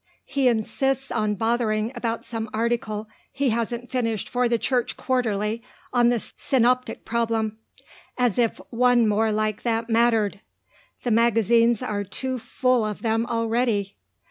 He 0.25 0.47
insists 0.47 1.11
on 1.11 1.35
bothering 1.35 1.91
about 1.93 2.25
some 2.25 2.49
article 2.55 3.07
he 3.31 3.51
hasn't 3.51 3.91
finished 3.91 4.27
for 4.27 4.49
the 4.49 4.57
Church 4.57 4.97
Quarterly 4.97 5.61
on 5.93 6.09
the 6.09 6.19
Synoptic 6.39 7.05
Problem. 7.05 7.59
As 8.17 8.39
if 8.39 8.57
one 8.71 9.07
more 9.07 9.31
like 9.31 9.61
that 9.61 9.91
mattered! 9.91 10.39
The 11.03 11.11
magazines 11.11 11.83
are 11.83 12.03
too 12.03 12.39
full 12.39 12.83
of 12.83 13.03
them 13.03 13.27
already." 13.27 13.95